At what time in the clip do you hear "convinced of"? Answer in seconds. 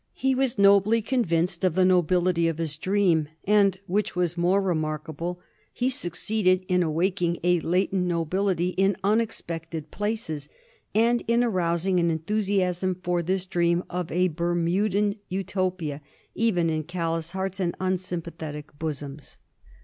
1.03-1.75